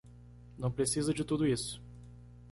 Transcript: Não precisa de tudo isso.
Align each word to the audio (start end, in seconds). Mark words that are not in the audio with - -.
Não 0.57 0.71
precisa 0.71 1.13
de 1.13 1.23
tudo 1.23 1.45
isso. 1.45 1.79